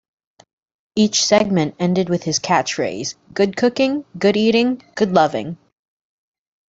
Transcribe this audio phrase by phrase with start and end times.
[0.95, 5.59] Each segment ended with his catchphrase, Good cooking, good eating, good loving!